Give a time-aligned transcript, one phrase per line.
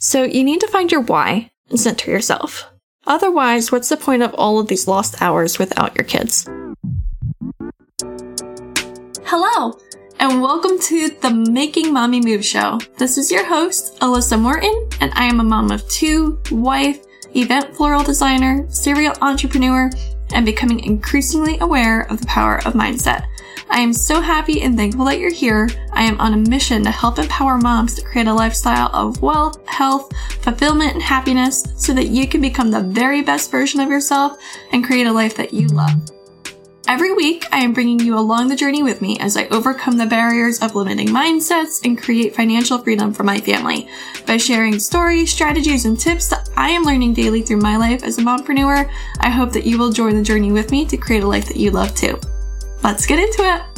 [0.00, 2.70] So you need to find your why and center yourself.
[3.04, 6.46] Otherwise, what's the point of all of these lost hours without your kids?
[9.24, 9.76] Hello,
[10.20, 12.78] and welcome to the Making Mommy Moves Show.
[12.96, 17.04] This is your host, Alyssa Morton, and I am a mom of two, wife,
[17.34, 19.90] event floral designer, serial entrepreneur,
[20.32, 23.26] and becoming increasingly aware of the power of mindset.
[23.70, 25.68] I am so happy and thankful that you're here.
[25.92, 29.66] I am on a mission to help empower moms to create a lifestyle of wealth,
[29.68, 34.38] health, fulfillment, and happiness so that you can become the very best version of yourself
[34.72, 36.17] and create a life that you love.
[36.88, 40.06] Every week, I am bringing you along the journey with me as I overcome the
[40.06, 43.90] barriers of limiting mindsets and create financial freedom for my family
[44.26, 48.16] by sharing stories, strategies, and tips that I am learning daily through my life as
[48.16, 48.90] a mompreneur.
[49.20, 51.58] I hope that you will join the journey with me to create a life that
[51.58, 52.18] you love too.
[52.82, 53.77] Let's get into it.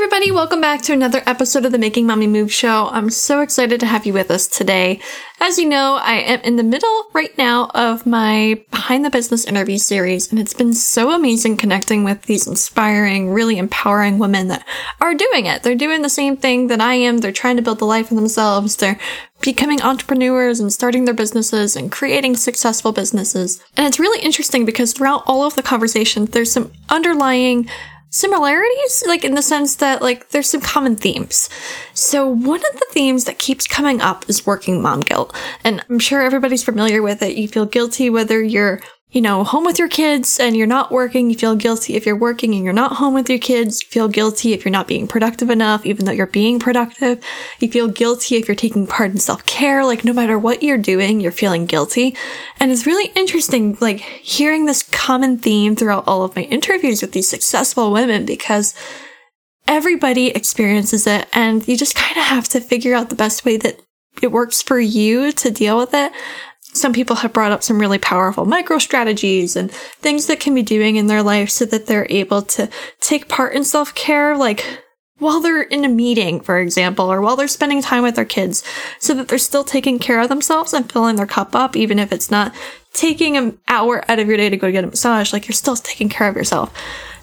[0.00, 2.88] Everybody, welcome back to another episode of the Making Mommy Moves show.
[2.92, 5.00] I'm so excited to have you with us today.
[5.40, 9.44] As you know, I am in the middle right now of my behind the business
[9.44, 14.64] interview series, and it's been so amazing connecting with these inspiring, really empowering women that
[15.00, 15.64] are doing it.
[15.64, 17.18] They're doing the same thing that I am.
[17.18, 18.76] They're trying to build the life for themselves.
[18.76, 19.00] They're
[19.40, 23.60] becoming entrepreneurs and starting their businesses and creating successful businesses.
[23.76, 27.68] And it's really interesting because throughout all of the conversations, there's some underlying
[28.10, 31.48] similarities like in the sense that like there's some common themes.
[31.94, 35.34] So one of the themes that keeps coming up is working mom guilt.
[35.64, 37.36] And i'm sure everybody's familiar with it.
[37.36, 41.30] You feel guilty whether you're you know, home with your kids and you're not working,
[41.30, 43.82] you feel guilty if you're working and you're not home with your kids.
[43.82, 47.24] You feel guilty if you're not being productive enough, even though you're being productive.
[47.58, 49.82] You feel guilty if you're taking part in self care.
[49.82, 52.14] Like, no matter what you're doing, you're feeling guilty.
[52.60, 57.12] And it's really interesting, like, hearing this common theme throughout all of my interviews with
[57.12, 58.74] these successful women because
[59.66, 63.56] everybody experiences it and you just kind of have to figure out the best way
[63.56, 63.80] that
[64.20, 66.12] it works for you to deal with it
[66.72, 70.62] some people have brought up some really powerful micro strategies and things that can be
[70.62, 72.68] doing in their life so that they're able to
[73.00, 74.64] take part in self care, like
[75.18, 78.62] while they're in a meeting, for example, or while they're spending time with their kids,
[79.00, 82.12] so that they're still taking care of themselves and filling their cup up, even if
[82.12, 82.54] it's not
[82.92, 85.76] taking an hour out of your day to go get a massage, like you're still
[85.76, 86.72] taking care of yourself.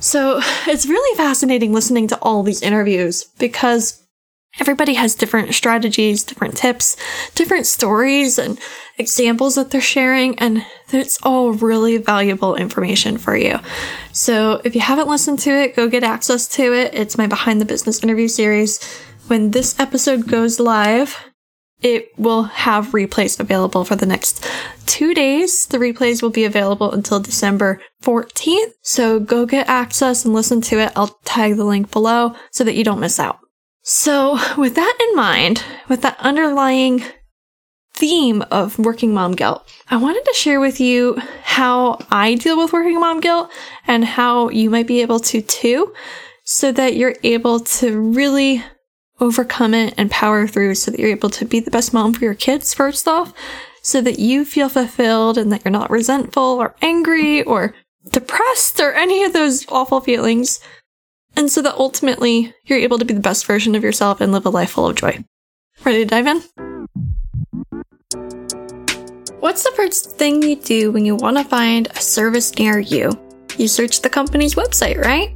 [0.00, 4.03] So it's really fascinating listening to all these interviews because
[4.60, 6.96] Everybody has different strategies, different tips,
[7.34, 8.58] different stories and
[8.98, 13.58] examples that they're sharing, and it's all really valuable information for you.
[14.12, 16.94] So if you haven't listened to it, go get access to it.
[16.94, 18.82] It's my Behind the Business interview series.
[19.26, 21.16] When this episode goes live,
[21.82, 24.48] it will have replays available for the next
[24.86, 25.66] two days.
[25.66, 28.72] The replays will be available until December 14th.
[28.82, 30.92] So go get access and listen to it.
[30.94, 33.38] I'll tag the link below so that you don't miss out.
[33.86, 37.04] So, with that in mind, with that underlying
[37.92, 42.72] theme of working mom guilt, I wanted to share with you how I deal with
[42.72, 43.50] working mom guilt
[43.86, 45.92] and how you might be able to too,
[46.44, 48.64] so that you're able to really
[49.20, 52.24] overcome it and power through so that you're able to be the best mom for
[52.24, 53.34] your kids, first off,
[53.82, 57.74] so that you feel fulfilled and that you're not resentful or angry or
[58.10, 60.58] depressed or any of those awful feelings
[61.36, 64.46] and so that ultimately you're able to be the best version of yourself and live
[64.46, 65.24] a life full of joy.
[65.84, 66.42] Ready to dive in?
[69.40, 73.12] What's the first thing you do when you want to find a service near you?
[73.58, 75.34] You search the company's website, right?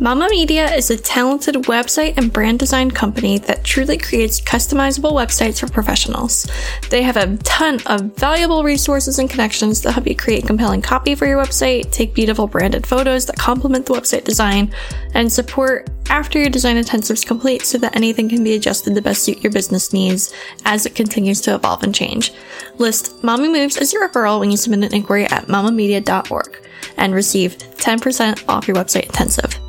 [0.00, 5.60] Mama Media is a talented website and brand design company that truly creates customizable websites
[5.60, 6.50] for professionals.
[6.90, 11.14] They have a ton of valuable resources and connections that help you create compelling copy
[11.14, 14.74] for your website, take beautiful branded photos that complement the website design,
[15.14, 19.00] and support after your design intensive is complete so that anything can be adjusted to
[19.00, 20.34] best suit your business needs
[20.64, 22.32] as it continues to evolve and change.
[22.78, 27.56] List Mommy Moves as your referral when you submit an inquiry at mamamedia.org and receive
[27.58, 29.63] 10% off your website intensive.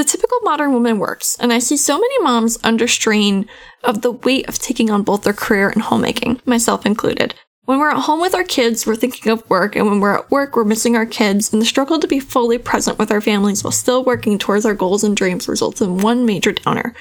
[0.00, 3.46] The typical modern woman works, and I see so many moms under strain
[3.84, 7.34] of the weight of taking on both their career and homemaking, myself included.
[7.66, 10.30] When we're at home with our kids, we're thinking of work, and when we're at
[10.30, 13.62] work, we're missing our kids, and the struggle to be fully present with our families
[13.62, 16.94] while still working towards our goals and dreams results in one major downer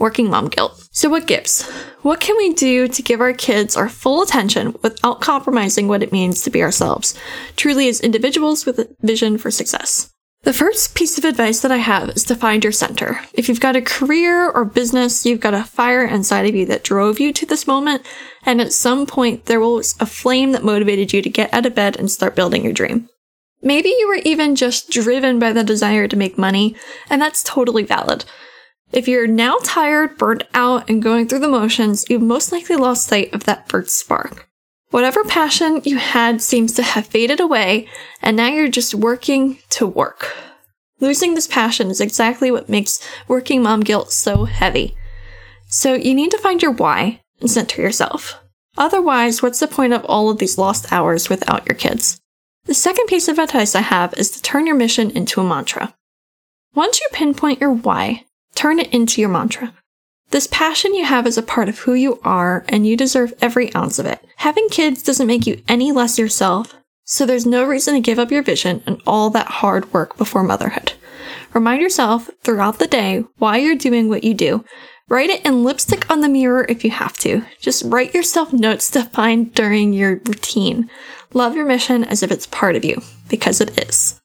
[0.00, 0.88] working mom guilt.
[0.90, 1.70] So, what gives?
[2.02, 6.10] What can we do to give our kids our full attention without compromising what it
[6.10, 7.16] means to be ourselves,
[7.54, 10.10] truly as individuals with a vision for success?
[10.42, 13.20] The first piece of advice that I have is to find your center.
[13.34, 16.82] If you've got a career or business, you've got a fire inside of you that
[16.82, 18.06] drove you to this moment,
[18.44, 21.74] and at some point there was a flame that motivated you to get out of
[21.74, 23.08] bed and start building your dream.
[23.62, 26.74] Maybe you were even just driven by the desire to make money,
[27.10, 28.24] and that's totally valid.
[28.92, 33.06] If you're now tired, burnt out, and going through the motions, you've most likely lost
[33.06, 34.49] sight of that first spark.
[34.90, 37.86] Whatever passion you had seems to have faded away,
[38.20, 40.34] and now you're just working to work.
[40.98, 44.96] Losing this passion is exactly what makes working mom guilt so heavy.
[45.68, 48.42] So you need to find your why and center yourself.
[48.76, 52.20] Otherwise, what's the point of all of these lost hours without your kids?
[52.64, 55.94] The second piece of advice I have is to turn your mission into a mantra.
[56.74, 59.72] Once you pinpoint your why, turn it into your mantra.
[60.30, 63.74] This passion you have is a part of who you are, and you deserve every
[63.74, 64.24] ounce of it.
[64.36, 68.30] Having kids doesn't make you any less yourself, so there's no reason to give up
[68.30, 70.92] your vision and all that hard work before motherhood.
[71.52, 74.64] Remind yourself throughout the day why you're doing what you do.
[75.08, 77.44] Write it in lipstick on the mirror if you have to.
[77.58, 80.88] Just write yourself notes to find during your routine.
[81.34, 84.19] Love your mission as if it's part of you, because it is.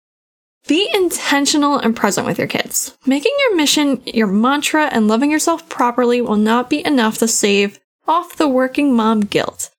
[0.68, 2.98] Be intentional and present with your kids.
[3.06, 7.80] Making your mission your mantra and loving yourself properly will not be enough to save
[8.08, 9.70] off the working mom guilt.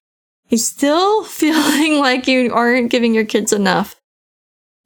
[0.48, 3.96] You're still feeling like you aren't giving your kids enough.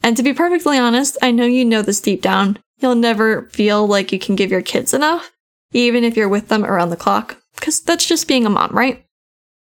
[0.02, 2.58] And to be perfectly honest, I know you know this deep down.
[2.78, 5.30] You'll never feel like you can give your kids enough,
[5.72, 9.04] even if you're with them around the clock, because that's just being a mom, right?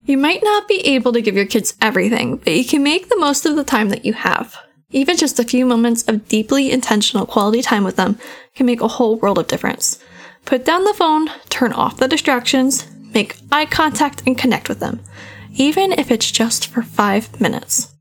[0.05, 3.19] You might not be able to give your kids everything, but you can make the
[3.19, 4.59] most of the time that you have.
[4.97, 8.19] Even just a few moments of deeply intentional quality time with them
[8.55, 9.99] can make a whole world of difference.
[10.47, 15.01] Put down the phone, turn off the distractions, make eye contact, and connect with them,
[15.53, 17.95] even if it's just for five minutes.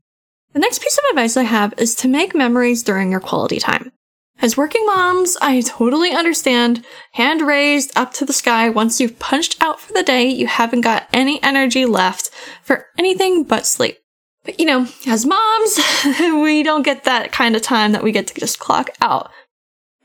[0.54, 3.92] The next piece of advice I have is to make memories during your quality time.
[4.40, 6.82] As working moms, I totally understand.
[7.12, 8.70] Hand raised up to the sky.
[8.70, 12.30] Once you've punched out for the day, you haven't got any energy left
[12.62, 13.98] for anything but sleep.
[14.46, 15.80] But you know, as moms,
[16.20, 19.30] we don't get that kind of time that we get to just clock out.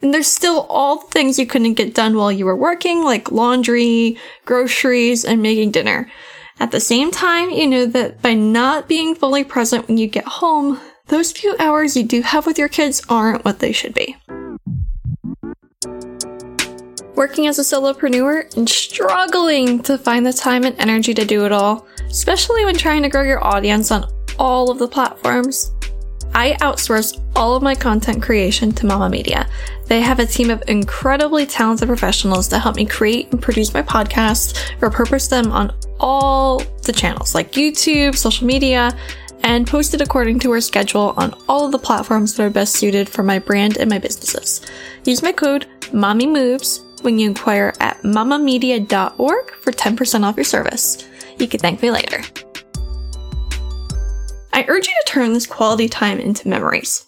[0.01, 3.31] And there's still all the things you couldn't get done while you were working, like
[3.31, 6.11] laundry, groceries, and making dinner.
[6.59, 10.25] At the same time, you know that by not being fully present when you get
[10.25, 14.17] home, those few hours you do have with your kids aren't what they should be.
[17.13, 21.51] Working as a solopreneur and struggling to find the time and energy to do it
[21.51, 24.09] all, especially when trying to grow your audience on
[24.41, 25.71] all of the platforms.
[26.33, 29.47] I outsource all of my content creation to Mama Media.
[29.85, 33.83] They have a team of incredibly talented professionals to help me create and produce my
[33.83, 38.97] podcasts, repurpose them on all the channels like YouTube, social media,
[39.43, 42.75] and post it according to our schedule on all of the platforms that are best
[42.75, 44.61] suited for my brand and my businesses.
[45.05, 51.07] Use my code MOMMYMOVES when you inquire at mamamedia.org for 10% off your service.
[51.37, 52.23] You can thank me later.
[54.53, 57.06] I urge you to turn this quality time into memories.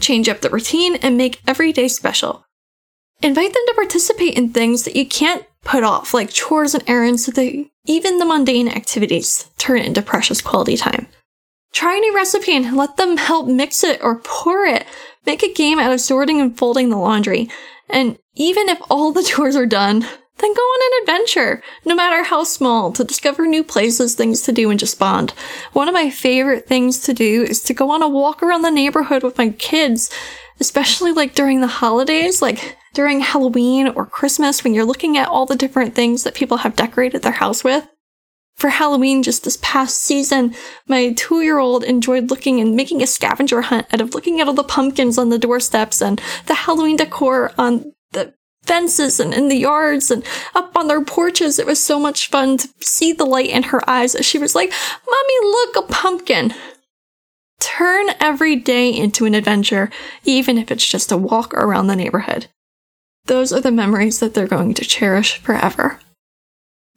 [0.00, 2.44] Change up the routine and make every day special.
[3.22, 7.24] Invite them to participate in things that you can't put off, like chores and errands,
[7.24, 11.06] so that even the mundane activities turn into precious quality time.
[11.72, 14.86] Try a new recipe and let them help mix it or pour it.
[15.26, 17.48] Make a game out of sorting and folding the laundry.
[17.90, 20.06] And even if all the chores are done,
[20.38, 24.52] then go on an adventure, no matter how small, to discover new places, things to
[24.52, 25.32] do, and just bond.
[25.72, 28.70] One of my favorite things to do is to go on a walk around the
[28.70, 30.10] neighborhood with my kids,
[30.58, 35.46] especially like during the holidays, like during Halloween or Christmas, when you're looking at all
[35.46, 37.86] the different things that people have decorated their house with.
[38.56, 40.54] For Halloween, just this past season,
[40.86, 44.46] my two year old enjoyed looking and making a scavenger hunt out of looking at
[44.46, 48.32] all the pumpkins on the doorsteps and the Halloween decor on the
[48.66, 51.58] fences and in the yards and up on their porches.
[51.58, 54.54] It was so much fun to see the light in her eyes as she was
[54.54, 54.72] like,
[55.06, 56.54] Mommy, look, a pumpkin.
[57.60, 59.90] Turn every day into an adventure,
[60.24, 62.46] even if it's just a walk around the neighborhood.
[63.26, 66.00] Those are the memories that they're going to cherish forever.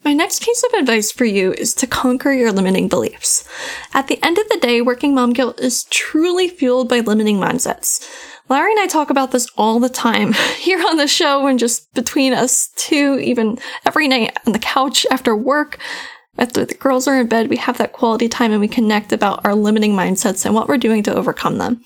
[0.04, 3.48] My next piece of advice for you is to conquer your limiting beliefs.
[3.94, 8.08] At the end of the day, working mom guilt is truly fueled by limiting mindsets.
[8.50, 11.94] Larry and I talk about this all the time here on the show and just
[11.94, 15.78] between us two, even every night on the couch after work.
[16.40, 19.44] After the girls are in bed, we have that quality time and we connect about
[19.44, 21.82] our limiting mindsets and what we're doing to overcome them.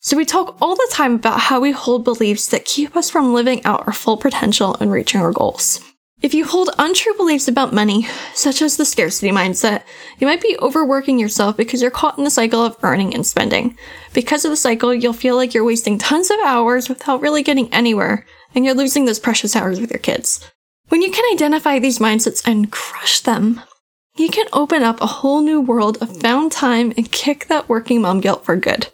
[0.00, 3.32] So we talk all the time about how we hold beliefs that keep us from
[3.32, 5.80] living out our full potential and reaching our goals.
[6.22, 9.82] If you hold untrue beliefs about money, such as the scarcity mindset,
[10.18, 13.76] you might be overworking yourself because you're caught in the cycle of earning and spending.
[14.14, 17.72] Because of the cycle, you'll feel like you're wasting tons of hours without really getting
[17.72, 20.42] anywhere, and you're losing those precious hours with your kids.
[20.88, 23.60] When you can identify these mindsets and crush them,
[24.16, 28.00] you can open up a whole new world of found time and kick that working
[28.00, 28.88] mom guilt for good.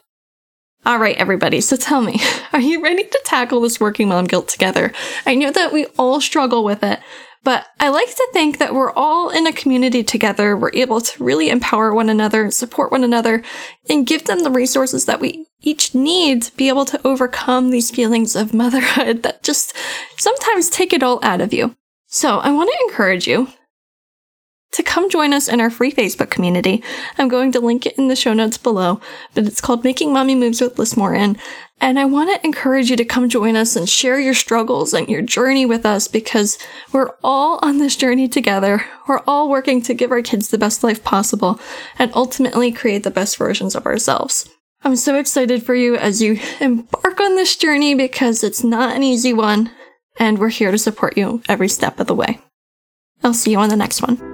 [0.84, 1.60] All right, everybody.
[1.60, 2.20] So tell me,
[2.52, 4.92] are you ready to tackle this working mom guilt together?
[5.24, 6.98] I know that we all struggle with it,
[7.44, 10.56] but I like to think that we're all in a community together.
[10.56, 13.44] We're able to really empower one another, support one another,
[13.88, 17.92] and give them the resources that we each need to be able to overcome these
[17.92, 19.76] feelings of motherhood that just
[20.16, 21.76] sometimes take it all out of you.
[22.08, 23.48] So I want to encourage you
[24.72, 26.82] to come join us in our free Facebook community.
[27.18, 29.00] I'm going to link it in the show notes below,
[29.34, 31.36] but it's called Making Mommy Moves with Liz Morton.
[31.80, 35.08] And I want to encourage you to come join us and share your struggles and
[35.08, 36.58] your journey with us because
[36.92, 38.84] we're all on this journey together.
[39.08, 41.60] We're all working to give our kids the best life possible
[41.98, 44.48] and ultimately create the best versions of ourselves.
[44.84, 49.02] I'm so excited for you as you embark on this journey because it's not an
[49.02, 49.70] easy one,
[50.18, 52.40] and we're here to support you every step of the way.
[53.22, 54.31] I'll see you on the next one.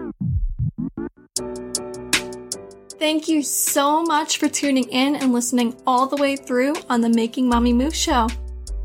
[2.99, 7.09] Thank you so much for tuning in and listening all the way through on the
[7.09, 8.29] Making Mommy Moves show.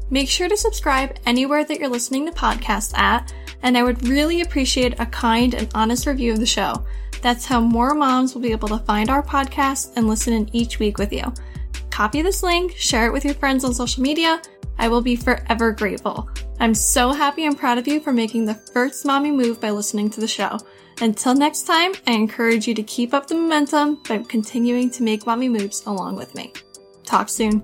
[0.09, 3.33] Make sure to subscribe anywhere that you're listening to podcasts at,
[3.63, 6.85] and I would really appreciate a kind and honest review of the show.
[7.23, 10.77] That's how more moms will be able to find our podcast and listen in each
[10.77, 11.33] week with you.
[11.89, 14.41] Copy this link, share it with your friends on social media.
[14.77, 16.29] I will be forever grateful.
[16.59, 20.09] I'm so happy and proud of you for making the first mommy move by listening
[20.11, 20.57] to the show.
[21.01, 25.25] Until next time, I encourage you to keep up the momentum by continuing to make
[25.25, 26.53] mommy moves along with me.
[27.03, 27.63] Talk soon.